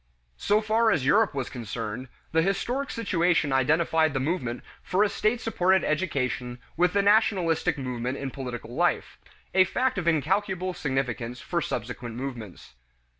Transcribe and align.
So 0.37 0.61
far 0.61 0.89
as 0.89 1.05
Europe 1.05 1.35
was 1.35 1.47
concerned, 1.51 2.07
the 2.31 2.41
historic 2.41 2.89
situation 2.89 3.53
identified 3.53 4.15
the 4.15 4.19
movement 4.19 4.63
for 4.81 5.03
a 5.03 5.09
state 5.09 5.39
supported 5.39 5.83
education 5.83 6.57
with 6.75 6.93
the 6.93 7.03
nationalistic 7.03 7.77
movement 7.77 8.17
in 8.17 8.31
political 8.31 8.73
life 8.75 9.19
a 9.53 9.63
fact 9.63 9.99
of 9.99 10.07
incalculable 10.07 10.73
significance 10.73 11.39
for 11.39 11.61
subsequent 11.61 12.15
movements. 12.15 12.73